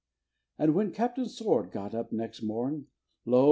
[0.57, 2.87] And when Captain Sword got up next morn,
[3.23, 3.39] Lo!